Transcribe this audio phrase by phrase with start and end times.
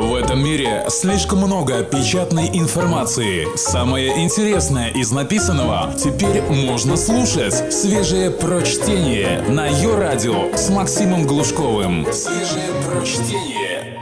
[0.00, 3.54] В этом мире слишком много печатной информации.
[3.54, 7.70] Самое интересное из написанного теперь можно слушать.
[7.70, 12.06] Свежее прочтение на ее радио с Максимом Глушковым.
[12.14, 14.00] Свежее прочтение.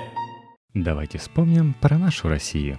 [0.72, 2.78] Давайте вспомним про нашу Россию.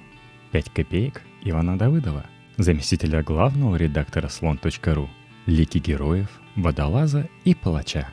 [0.54, 2.24] Пять копеек Ивана Давыдова,
[2.56, 5.10] заместителя главного редактора слон.ру,
[5.46, 8.08] лики героев, водолаза и палача.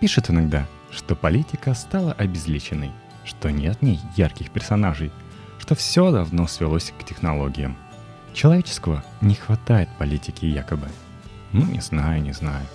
[0.00, 2.90] Пишет иногда, что политика стала обезличенной–
[3.24, 5.10] что нет в ней ярких персонажей,
[5.58, 7.76] что все давно свелось к технологиям.
[8.34, 10.88] Человеческого не хватает политики якобы.
[11.52, 12.66] Ну, не знаю, не знаю.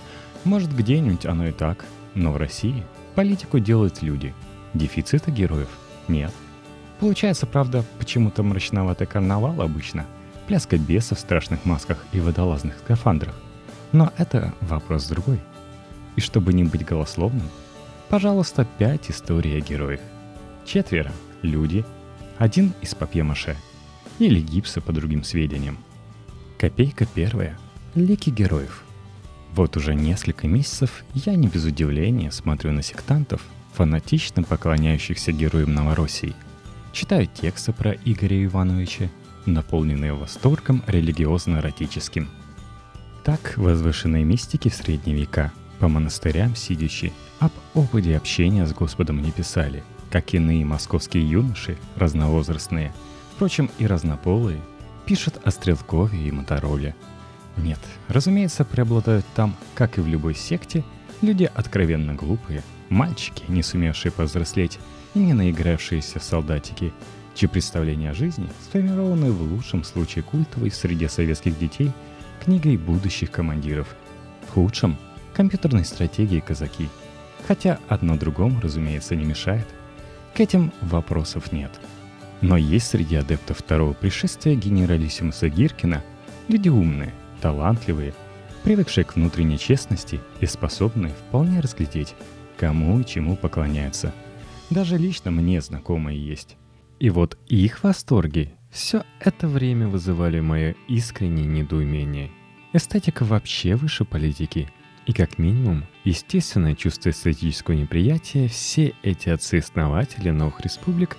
[0.43, 2.83] Может, где-нибудь оно и так, но в России
[3.15, 4.33] политику делают люди.
[4.73, 5.69] Дефицита героев
[6.07, 6.31] нет.
[6.99, 10.05] Получается, правда, почему-то мрачноватый карнавал обычно,
[10.47, 13.35] пляска бесов в страшных масках и водолазных скафандрах.
[13.91, 15.39] Но это вопрос другой.
[16.15, 17.49] И чтобы не быть голословным,
[18.09, 19.99] пожалуйста, пять историй о героях–
[20.67, 21.13] Четверо–
[21.43, 21.85] люди,
[22.37, 23.55] один из папье-маше
[24.19, 25.77] или гипса по другим сведениям.
[26.57, 27.57] Копейка первая–
[27.95, 28.83] лики героев.
[29.53, 33.41] Вот уже несколько месяцев я не без удивления смотрю на сектантов,
[33.75, 36.35] фанатично поклоняющихся героям Новороссии.
[36.91, 39.09] Читаю тексты про Игоря Ивановича,
[39.45, 42.27] наполненные восторгом религиозно-эротическим.
[43.23, 49.31] Так возвышенные мистики в средние века по монастырям сидящие об опыте общения с Господом не
[49.31, 52.93] писали– как иные московские юноши, разновозрастные,
[53.33, 54.61] впрочем, и разнополые,
[55.05, 56.95] пишут о Стрелкове и Мотороле.
[57.57, 60.83] Нет, разумеется, преобладают там, как и в любой секте,
[61.21, 64.79] люди откровенно глупые, мальчики, не сумевшие повзрослеть
[65.13, 66.93] и не наигравшиеся в солдатики,
[67.35, 71.91] чьи представления о жизни сформированы в лучшем случае культовой среди советских детей
[72.43, 73.95] книгой будущих командиров,
[74.47, 74.97] в худшем—
[75.37, 76.89] компьютерной стратегии казаки.
[77.47, 79.67] Хотя одно другому, разумеется, не мешает.
[80.37, 81.71] К этим вопросов нет.
[82.41, 86.03] Но есть среди адептов второго пришествия генералиссимуса Гиркина
[86.47, 88.13] люди умные, талантливые,
[88.63, 92.13] привыкшие к внутренней честности и способные вполне разглядеть,
[92.55, 94.13] кому и чему поклоняются.
[94.69, 96.55] Даже лично мне знакомые есть.
[96.99, 102.29] И вот их восторги все это время вызывали мое искреннее недоумение.
[102.73, 104.69] Эстетика вообще выше политики–
[105.07, 111.15] и как минимум, естественное чувство эстетического неприятия все эти отцы-основатели новых республик,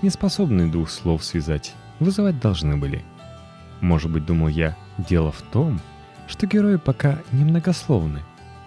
[0.00, 3.02] не способные двух слов связать, вызывать должны были.
[3.80, 5.80] Может быть, думал я, дело в том,
[6.28, 8.20] что герои пока немногословны.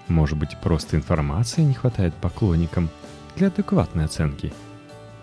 [0.09, 2.89] Может быть, просто информации не хватает поклонникам
[3.37, 4.53] для адекватной оценки.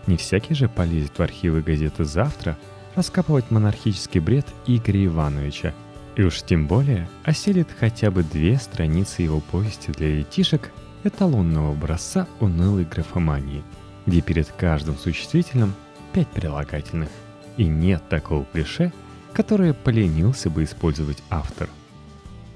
[0.06, 2.56] Не всякий же полезет в архивы газеты «Завтра»
[2.94, 5.74] раскапывать монархический бред Игоря Ивановича–
[6.16, 10.70] и уж тем более осилит хотя бы две страницы его повести для детишек
[11.04, 13.62] эталонного образца унылой графомании,
[14.06, 15.74] где перед каждым существительным
[16.12, 17.08] пять прилагательных.
[17.56, 18.92] И нет такого клише,
[19.32, 21.68] которое поленился бы использовать автор.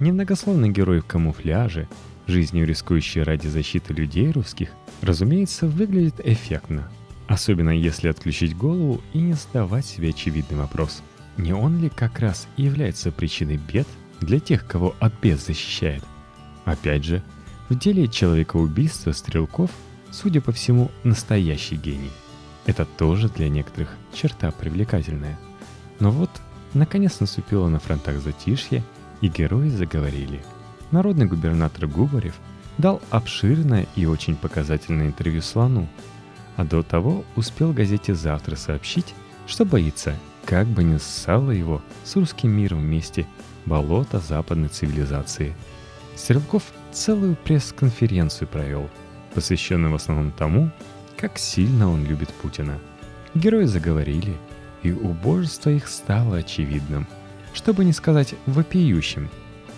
[0.00, 1.88] Немногословный герой в камуфляже,
[2.26, 6.90] жизнью рискующий ради защиты людей русских, разумеется, выглядит эффектно.
[7.26, 11.02] Особенно если отключить голову и не задавать себе очевидный вопрос–
[11.36, 13.86] не он ли как раз и является причиной бед
[14.20, 16.02] для тех, кого от бед защищает?
[16.64, 17.22] Опять же,
[17.69, 19.70] в деле человека-убийства Стрелков,
[20.10, 22.10] судя по всему, настоящий гений.
[22.64, 25.38] Это тоже для некоторых черта привлекательная.
[26.00, 26.30] Но вот,
[26.74, 28.82] наконец наступило на фронтах затишье,
[29.20, 30.44] и герои заговорили.
[30.91, 32.34] Народный губернатор Губарев
[32.78, 35.88] дал обширное и очень показательное интервью Слону,
[36.56, 39.14] а до того успел газете «Завтра» сообщить,
[39.47, 40.14] что боится
[40.46, 43.26] как бы ни ссало его с русским миром вместе
[43.66, 45.54] болото западной цивилизации.
[46.14, 46.62] Стрелков
[46.92, 48.88] целую пресс-конференцию провел,
[49.34, 50.70] посвященную в основном тому,
[51.16, 52.78] как сильно он любит Путина.
[53.34, 54.36] Герои заговорили,
[54.82, 57.08] и убожество их стало очевидным,
[57.52, 59.28] чтобы не сказать вопиющим.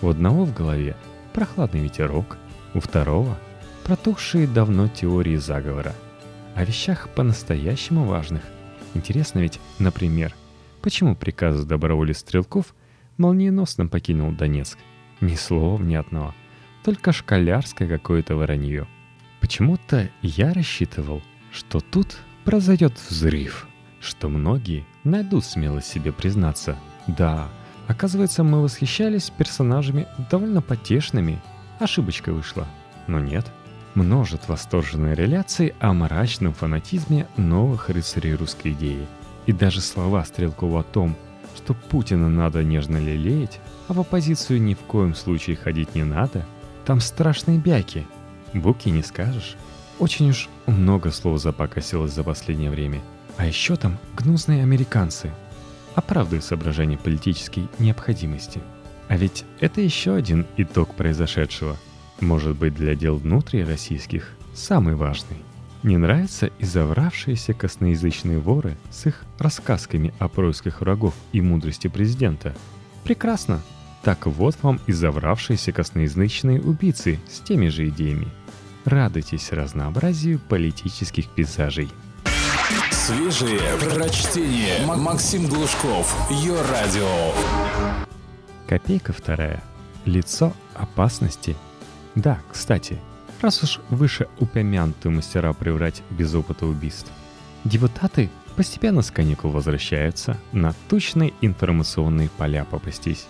[0.01, 0.95] У одного в голове
[1.33, 2.37] прохладный ветерок,
[2.73, 3.37] у второго
[3.83, 5.95] протухшие давно теории заговора.
[6.55, 8.43] О вещах по-настоящему важных.
[8.93, 10.35] Интересно ведь, например,
[10.81, 12.73] Почему приказ доброволец Стрелков
[13.17, 14.77] молниеносно покинул Донецк?
[15.19, 16.33] Ни слова внятного,
[16.85, 18.87] только школярское какое-то воронье.
[19.41, 21.21] Почему-то я рассчитывал,
[21.51, 23.67] что тут произойдет взрыв,
[23.99, 26.77] что многие найдут смелость себе признаться.
[27.07, 27.49] Да,
[27.87, 31.41] оказывается, мы восхищались персонажами довольно потешными,
[31.79, 32.65] ошибочка вышла.
[33.07, 33.45] Но нет,
[33.95, 39.05] множит восторженные реляции о мрачном фанатизме новых рыцарей русской идеи–
[39.49, 41.15] и даже слова Стрелкова о том,
[41.55, 46.45] что Путина надо нежно лелеять, а в оппозицию ни в коем случае ходить не надо,
[46.85, 48.05] там страшные бяки.
[48.53, 49.55] Буки не скажешь.
[49.97, 53.01] Очень уж много слов запакосилось за последнее время.
[53.37, 55.31] А еще там гнусные американцы.
[55.95, 58.61] Оправдывая соображения политической необходимости.
[59.07, 61.75] А ведь это еще один итог произошедшего.
[62.19, 65.37] Может быть для дел внутри российских самый важный.
[65.81, 72.53] Не нравятся и завравшиеся косноязычные воры с их рассказками о происках врагов и мудрости президента.
[73.05, 73.61] Прекрасно.
[74.03, 78.27] Так вот вам и завравшиеся косноязычные убийцы с теми же идеями.
[78.83, 81.89] Радуйтесь разнообразию политических пейзажей.
[82.91, 83.59] Свежие
[83.93, 84.85] прочтение.
[84.85, 86.13] Максим Глушков.
[86.29, 87.33] Ее радио.
[88.67, 89.63] Копейка вторая.
[90.05, 91.55] Лицо опасности.
[92.15, 92.99] Да, кстати,
[93.41, 97.11] раз уж выше упомянутые мастера приврать без опыта убийств.
[97.63, 103.27] Депутаты постепенно с каникул возвращаются на тучные информационные поля попастись.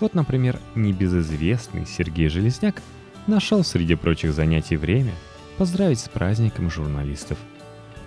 [0.00, 2.82] Вот, например, небезызвестный Сергей Железняк
[3.26, 5.12] нашел среди прочих занятий время
[5.56, 7.38] поздравить с праздником журналистов.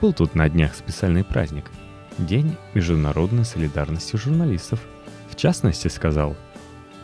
[0.01, 1.71] Был тут на днях специальный праздник–
[2.17, 4.79] День международной солидарности журналистов.
[5.29, 6.35] В частности, сказал,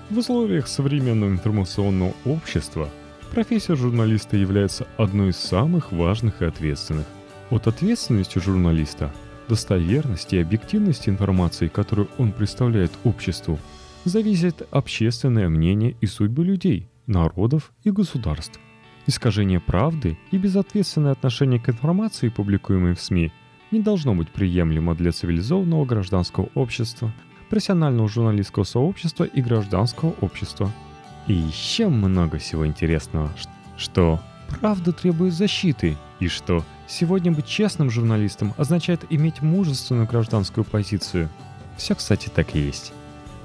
[0.10, 2.90] «В условиях современного информационного общества–
[3.34, 7.08] Профессия журналиста является одной из самых важных и ответственных.
[7.50, 9.12] От ответственности журналиста,
[9.50, 13.58] достоверности и объективности информации, которую он представляет обществу,
[14.06, 18.60] зависит общественное мнение и судьбы людей, народов и государств.
[19.08, 23.32] Искажение правды и безответственное отношение к информации, публикуемой в СМИ,
[23.72, 27.12] не должно быть приемлемо для цивилизованного гражданского общества,
[27.50, 30.72] профессионального журналистского сообщества и гражданского общества–
[31.28, 33.32] и еще много всего интересного,
[33.78, 34.20] что
[34.60, 41.30] правда требует защиты, и что сегодня быть честным журналистом означает иметь мужественную гражданскую позицию.
[41.78, 42.94] Все, кстати, так и есть.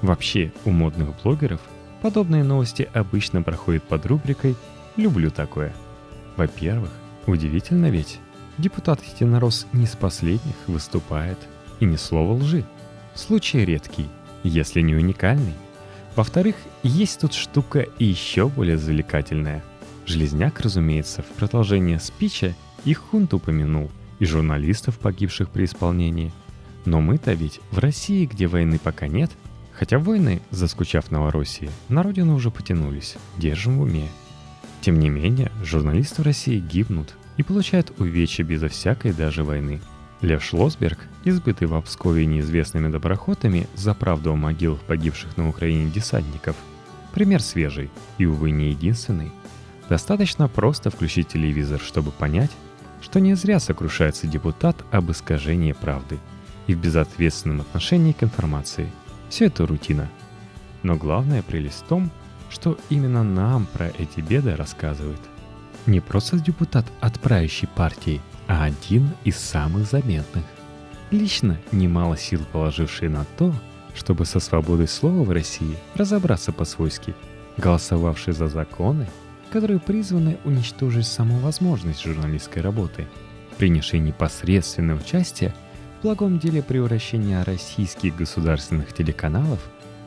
[0.01, 1.61] Вообще, у модных блогеров
[2.01, 4.55] подобные новости обычно проходят под рубрикой
[4.95, 5.73] «Люблю такое».
[6.37, 6.91] Во-первых,
[7.27, 8.19] удивительно ведь,
[8.57, 11.37] депутат Единорос не с последних выступает,
[11.79, 12.63] и ни слова лжи.
[13.15, 14.07] Случай редкий,
[14.43, 15.53] если не уникальный–
[16.19, 19.63] во-вторых, есть тут штука еще более завлекательная.
[20.05, 23.89] Железняк, разумеется, в продолжение спича и хунт упомянул,
[24.19, 26.33] и журналистов, погибших при исполнении.
[26.83, 29.31] Но мы-то ведь в России, где войны пока нет,
[29.71, 34.09] хотя войны, заскучав Новороссии, на родину уже потянулись, держим в уме.
[34.81, 39.79] Тем не менее, журналисты в России гибнут и получают увечья безо всякой даже войны–
[40.21, 46.57] Лев Шлосберг, избытый в Обскове неизвестными доброхотами за правду о могилах погибших на Украине десантников,
[47.13, 49.31] пример свежий и, увы, не единственный.
[49.87, 52.51] Достаточно просто включить телевизор, чтобы понять,
[53.01, 56.19] что не зря сокрушается депутат об искажении правды
[56.67, 58.91] и в безответственном отношении к информации.
[59.29, 60.09] Все это рутина.
[60.83, 62.11] Но главная прелесть в том,
[62.49, 65.21] что именно нам про эти беды рассказывает.
[65.85, 70.43] Не просто депутат от правящей партии– а один из самых заметных.
[71.11, 73.53] Лично немало сил положивший на то,
[73.95, 77.13] чтобы со свободой слова в России разобраться по-свойски,
[77.57, 79.07] голосовавший за законы,
[79.51, 83.07] которые призваны уничтожить саму возможность журналистской работы,
[83.57, 85.53] принявший непосредственное участие
[85.99, 89.59] в благом деле превращения российских государственных телеканалов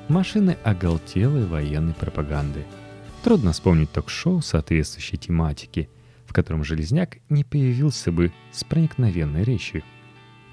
[0.08, 2.64] в машины оголтелой военной пропаганды.
[3.22, 5.88] Трудно вспомнить ток-шоу соответствующей тематики–
[6.32, 9.82] в котором Железняк не появился бы с проникновенной речью.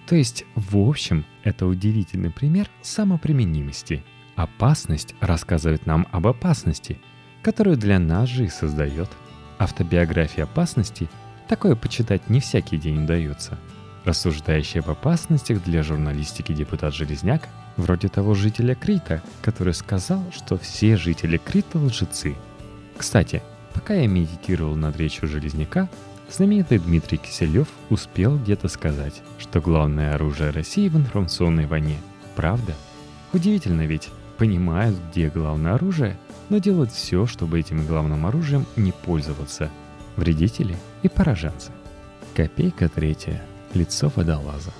[0.07, 4.03] То есть, в общем, это удивительный пример самоприменимости.
[4.35, 6.99] Опасность рассказывает нам об опасности,
[7.43, 9.09] которую для нас же и создает.
[9.57, 11.07] Автобиография опасности
[11.47, 13.57] такое почитать не всякий день удается.
[14.03, 20.97] Рассуждающий об опасностях для журналистики депутат Железняк, вроде того жителя Крита, который сказал, что все
[20.97, 22.35] жители Крита лжецы.
[22.97, 23.41] Кстати,
[23.73, 25.89] Пока я медитировал над речью Железняка,
[26.29, 31.97] знаменитый Дмитрий Киселев успел где-то сказать, что главное оружие России в информационной войне–
[32.35, 32.75] правда.
[33.33, 36.17] Удивительно ведь, понимают, где главное оружие,
[36.49, 39.69] но делают все, чтобы этим главным оружием не пользоваться.
[40.15, 41.71] Вредители и пораженцы.
[42.35, 43.43] Копейка третья.
[43.73, 44.71] Лицо водолаза.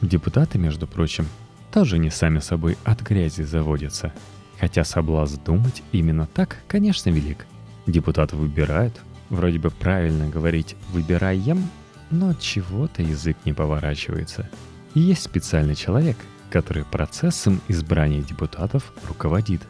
[0.00, 1.26] Депутаты, между прочим,
[1.72, 4.12] тоже не сами собой от грязи заводятся.
[4.60, 7.46] Хотя соблазн думать именно так, конечно, велик.
[7.86, 9.00] Депутаты выбирают.
[9.28, 11.68] Вроде бы правильно говорить «выбираем»,
[12.10, 14.48] но от чего-то язык не поворачивается.
[14.94, 16.16] И есть специальный человек,
[16.50, 19.62] который процессом избрания депутатов руководит.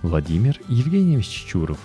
[0.00, 1.78] Владимир Евгеньевич Чуров.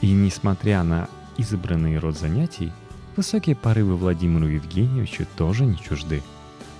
[0.00, 2.72] И несмотря на избранный род занятий,
[3.16, 6.22] высокие порывы Владимиру Евгеньевичу тоже не чужды.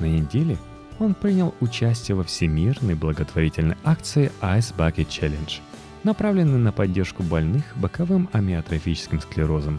[0.01, 0.59] На неделе
[0.99, 5.61] он принял участие во всемирной благотворительной акции Ice Bucket Challenge–
[6.05, 9.79] направленный на поддержку больных боковым амиотрофическим склерозом.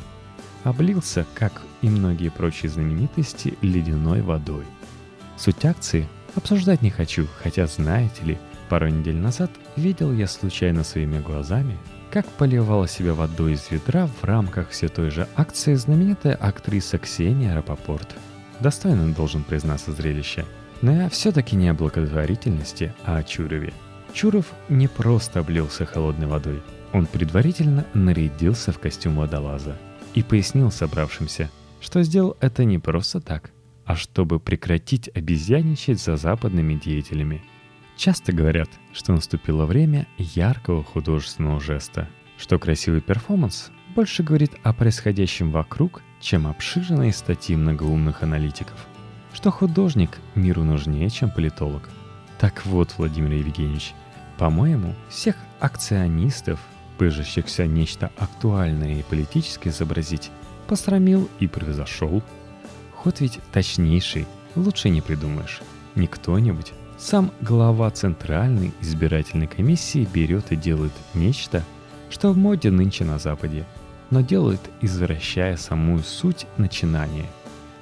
[0.64, 4.66] Облился, как и многие прочие знаменитости, ледяной водой.
[5.38, 11.20] Суть акции обсуждать не хочу, хотя, знаете ли, пару недель назад видел я случайно своими
[11.20, 11.78] глазами,
[12.12, 17.56] как поливала себя водой из ведра в рамках все той же акции знаменитая актриса Ксения
[17.56, 18.16] Рапопорт.
[18.60, 20.46] Достойно должен признаться зрелище.
[20.82, 23.74] Но я все-таки не о благотворительности, а о Чурове.
[24.14, 26.62] Чуров не просто облился холодной водой,
[26.94, 29.78] он предварительно нарядился в костюм водолаза
[30.14, 31.50] и пояснил собравшимся,
[31.80, 33.52] что сделал это не просто так,
[33.86, 37.44] а чтобы прекратить обезьяничать за западными деятелями–
[38.00, 45.52] Часто говорят, что наступило время яркого художественного жеста, что красивый перформанс больше говорит о происходящем
[45.52, 48.88] вокруг, чем обширные статьи многоумных аналитиков,
[49.34, 51.90] что художник миру нужнее, чем политолог.
[52.40, 53.94] Так вот, Владимир Евгеньевич,
[54.38, 56.60] по-моему, всех акционистов,
[56.98, 60.32] пыжащихся нечто актуальное и политическое изобразить,
[60.68, 62.24] посрамил и превзошел.
[62.96, 65.62] Ход ведь точнейший, лучше не придумаешь.
[65.96, 71.64] Не кто-нибудь, сам глава Центральной избирательной комиссии берет и делает нечто,
[72.10, 73.66] что в моде нынче на Западе,
[74.12, 77.26] но делает, извращая самую суть начинания.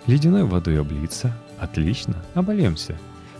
[0.07, 2.97] Ледяной водой облиться– отлично, обольемся,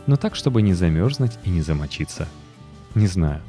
[0.07, 2.27] но так, чтобы не замерзнуть и не замочиться.
[2.95, 3.41] Не знаю,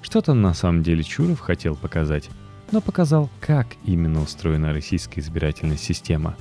[0.00, 2.30] что там на самом деле Чуров хотел показать,
[2.72, 6.36] но показал, как именно устроена российская избирательная система.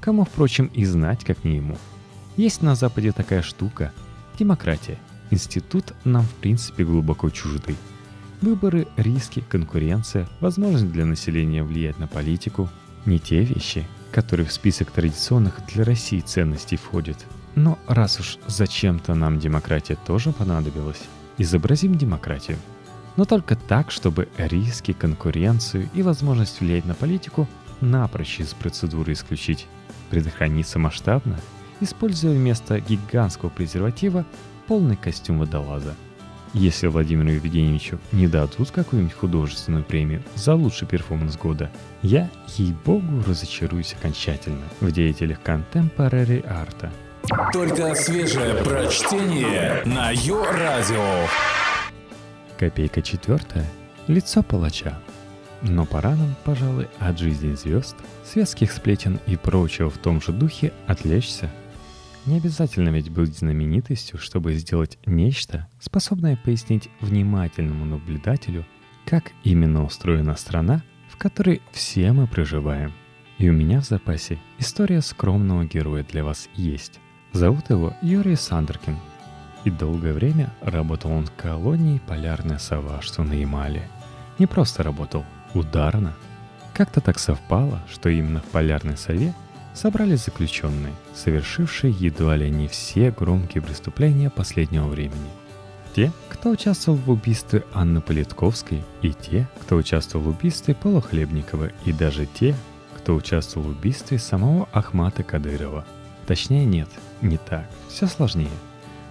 [0.00, 1.78] Кому, впрочем, и знать, как не ему.
[2.36, 3.92] Есть на Западе такая штука–
[4.38, 4.98] Демократия.
[5.30, 7.76] Институт нам в принципе глубоко чуждый.
[8.40, 12.68] Выборы, риски, конкуренция, возможность для населения влиять на политику–
[13.06, 17.24] не те вещи, которые в список традиционных для России ценностей входят.
[17.58, 21.02] Но раз уж зачем-то нам демократия тоже понадобилась,
[21.38, 22.56] изобразим демократию.
[23.16, 27.48] Но только так, чтобы риски, конкуренцию и возможность влиять на политику
[27.80, 29.66] напрочь из процедуры исключить.
[30.08, 31.40] Предохраниться масштабно
[31.80, 34.24] используя вместо гигантского презерватива
[34.68, 35.96] полный костюм водолаза.
[36.54, 41.72] Если Владимиру Евгеньевичу не дадут какую-нибудь художественную премию за лучший перформанс года,
[42.02, 46.92] я, ей-богу, разочаруюсь окончательно в деятелях контемпорари арта.
[47.52, 51.26] Только свежее прочтение на Йо-Радио.
[52.58, 53.66] Копейка четвертая.
[54.06, 54.98] Лицо палача.
[55.62, 60.72] Но пора нам, пожалуй, от жизни звезд, светских сплетен и прочего в том же духе
[60.86, 61.50] отвлечься
[62.28, 68.66] не обязательно ведь быть знаменитостью, чтобы сделать нечто, способное пояснить внимательному наблюдателю,
[69.06, 72.92] как именно устроена страна, в которой все мы проживаем.
[73.38, 77.00] И у меня в запасе история скромного героя для вас есть.
[77.32, 78.96] Зовут его Юрий Сандеркин.
[79.64, 83.88] И долгое время работал он в колонии «Полярная сова», что на Ямале.
[84.38, 86.14] Не просто работал, ударно.
[86.74, 89.34] Как-то так совпало, что именно в «Полярной сове»
[89.74, 95.30] собрались заключенные, совершившие едва ли не все громкие преступления последнего времени.
[95.94, 101.70] Те, кто участвовал в убийстве Анны Политковской, и те, кто участвовал в убийстве Пола Хлебникова,
[101.84, 102.54] и даже те,
[102.96, 105.84] кто участвовал в убийстве самого Ахмата Кадырова.
[106.28, 106.90] Точнее нет,
[107.22, 108.50] не так, все сложнее.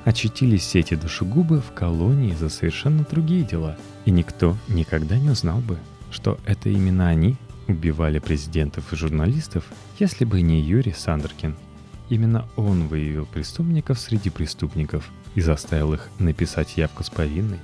[0.05, 5.57] Очутились все эти душегубы в колонии за совершенно другие дела, и никто никогда не узнал
[5.57, 5.79] бы,
[6.11, 7.35] что это именно они
[7.67, 9.65] убивали президентов и журналистов,
[9.97, 11.55] если бы не Юрий Сандеркин.
[12.09, 17.59] Именно он выявил преступников среди преступников и заставил их написать явку с повинной.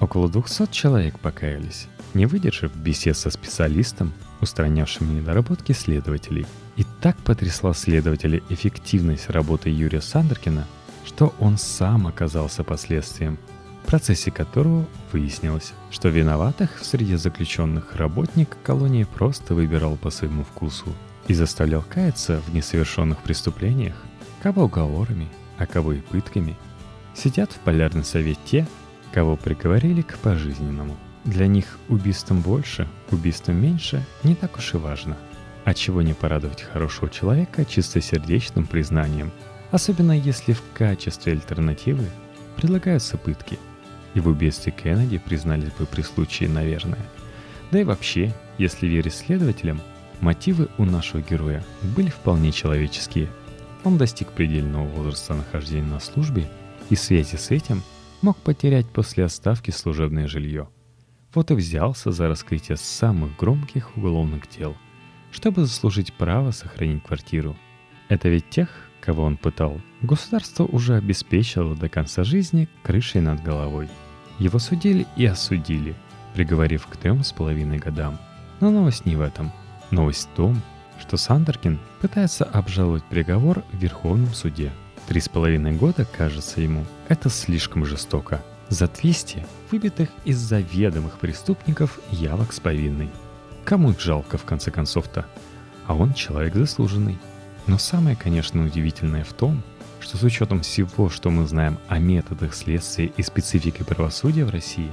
[0.00, 4.12] Около 200 человек покаялись, не выдержав бесед со специалистом,
[4.42, 6.44] устранявшим недоработки следователей.
[6.78, 10.66] И так потрясла следователя эффективность работы Юрия Сандеркина,
[11.04, 13.38] что он сам оказался последствием–
[13.88, 20.92] процессе которого выяснилось, что виноватых среди заключенных работник колонии просто выбирал по своему вкусу
[21.26, 23.94] и заставлял каяться в несовершенных преступлениях,
[24.42, 26.54] кого уговорами, а кого и пытками.
[27.14, 28.68] Сидят в полярном совете те,
[29.10, 30.94] кого приговорили к пожизненному.
[31.24, 35.16] Для них убийством больше, убийством меньше не так уж и важно.
[35.64, 39.32] А чего не порадовать хорошего человека чистосердечным признанием,
[39.70, 42.06] особенно если в качестве альтернативы
[42.56, 43.58] предлагаются пытки–
[44.20, 47.04] в убийстве Кеннеди признались бы при случае, наверное.
[47.70, 49.80] Да и вообще, если верить следователям,
[50.20, 51.64] мотивы у нашего героя
[51.96, 53.28] были вполне человеческие.
[53.84, 56.50] Он достиг предельного возраста нахождения на службе
[56.90, 57.82] и в связи с этим
[58.22, 60.68] мог потерять после отставки служебное жилье.
[61.34, 64.76] Вот и взялся за раскрытие самых громких уголовных дел,
[65.30, 67.56] чтобы заслужить право сохранить квартиру.
[68.08, 68.68] Это ведь тех,
[69.00, 73.88] кого он пытал, государство уже обеспечило до конца жизни крышей над головой.
[74.38, 75.94] Его судили и осудили,
[76.34, 78.18] приговорив к трем с половиной годам.
[78.60, 79.52] Но новость не в этом.
[79.90, 80.60] Новость в том,
[81.00, 84.72] что Сандеркин пытается обжаловать приговор в Верховном суде.
[85.06, 88.42] Три с половиной года, кажется ему, это слишком жестоко.
[88.68, 93.10] За 200 выбитых из заведомых преступников явок с повинной.
[93.68, 95.26] Кому их жалко, в конце концов-то?
[95.86, 97.18] А он человек заслуженный.
[97.66, 99.62] Но самое, конечно, удивительное в том,
[100.00, 104.90] что с учетом всего, что мы знаем о методах следствия и специфике правосудия в России,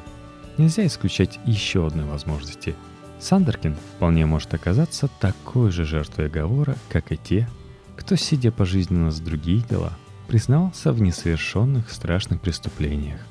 [0.57, 2.75] нельзя исключать еще одной возможности.
[3.21, 7.47] Сандеркин вполне может оказаться такой же жертвой оговора, как и те,
[7.95, 9.93] кто, сидя пожизненно с другие дела,
[10.27, 13.21] признался в несовершенных страшных преступлениях.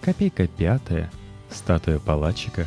[0.00, 1.12] Копейка пятая,
[1.50, 2.66] статуя палачика.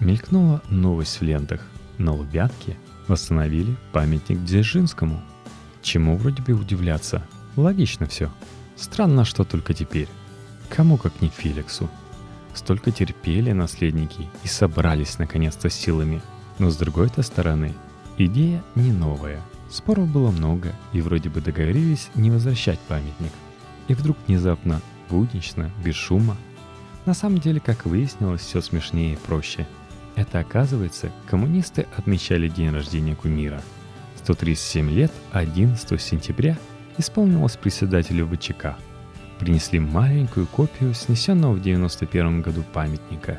[0.00, 1.60] Мелькнула новость в лентах.
[1.98, 2.76] На Лубянке
[3.06, 5.22] восстановили памятник Дзержинскому.
[5.82, 7.22] Чему вроде бы удивляться?
[7.56, 8.30] Логично все.
[8.76, 10.08] Странно, что только теперь.
[10.68, 11.88] Кому как не Феликсу.
[12.54, 16.20] Столько терпели наследники и собрались наконец-то силами.
[16.58, 17.74] Но с другой-то стороны,
[18.18, 19.40] идея не новая–
[19.70, 23.32] Споров было много, и вроде бы договорились не возвращать памятник.
[23.88, 26.36] И вдруг внезапно, буднично, без шума.
[27.04, 29.66] На самом деле, как выяснилось, все смешнее и проще.
[30.18, 33.62] Это оказывается, коммунисты отмечали день рождения кумира.
[34.16, 36.58] 137 лет 11 сентября
[36.96, 38.76] исполнилось председателю ВЧК.
[39.38, 43.38] Принесли маленькую копию снесенного в 91 году памятника.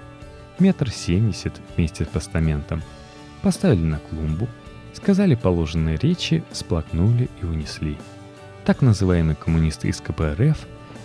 [0.57, 2.81] Метр семьдесят вместе с постаментом.
[3.41, 4.47] Поставили на клумбу,
[4.93, 7.97] сказали положенные речи, сплакнули и унесли.
[8.63, 10.57] Так называемые коммунисты из КПРФ,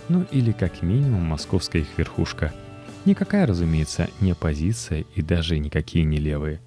[0.07, 2.53] ну или как минимум московская их верхушка.
[3.05, 6.59] Никакая, разумеется, не оппозиция и даже никакие не левые.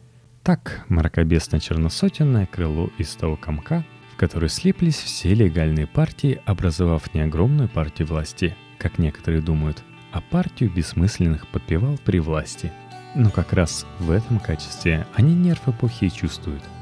[0.42, 7.68] Так, мракобесно-черносотенное крыло из того комка, в который слиплись все легальные партии, образовав не огромную
[7.68, 12.73] партию власти, как некоторые думают, а партию бессмысленных подпевал при власти.
[13.14, 16.62] Но как раз в этом качестве они нерв эпохи чувствуют–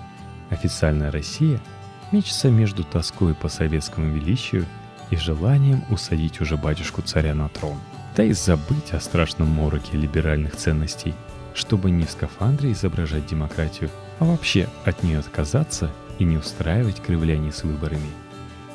[0.50, 1.60] Официальная Россия
[2.12, 4.64] мечется между тоской по советскому величию
[5.10, 7.78] и желанием усадить уже батюшку-царя на трон.
[8.16, 11.14] Да и забыть о страшном мороке либеральных ценностей,
[11.55, 17.52] чтобы не в скафандре изображать демократию, а вообще от нее отказаться и не устраивать кривляний
[17.52, 18.11] с выборами.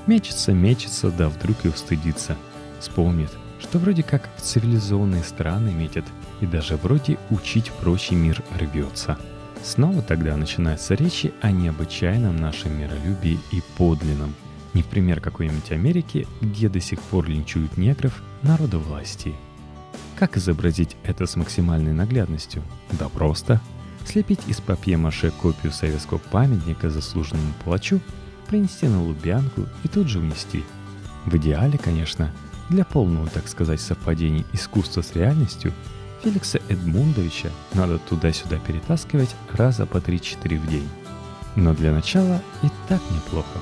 [0.07, 2.37] Мечется, мечется, да вдруг и устыдится.
[2.79, 6.05] Вспомнит, что вроде как в цивилизованные страны метит,
[6.39, 9.17] и даже вроде учить прочий мир рвется–
[9.63, 14.33] Снова тогда начинаются речи о необычайном нашем миролюбии и подлинном,
[14.73, 19.33] не в пример какой-нибудь Америки, где до сих пор линчуют негров народу власти.
[20.17, 22.63] Как изобразить это с максимальной наглядностью?
[22.91, 23.59] Да просто.
[24.05, 27.99] Слепить из папье-маше копию советского памятника заслуженному палачу,
[28.47, 30.63] принести на Лубянку и тут же унести.
[31.25, 32.31] В идеале, конечно,
[32.69, 35.73] для полного, так сказать, совпадения искусства с реальностью–
[36.23, 40.87] Феликса Эдмундовича надо туда-сюда перетаскивать раза по 3-4 в день.
[41.55, 43.59] Но для начала и так неплохо.